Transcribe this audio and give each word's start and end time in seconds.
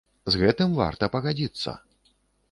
З 0.35 0.39
гэтым 0.43 0.71
варта 0.77 1.09
пагадзіцца. 1.15 1.75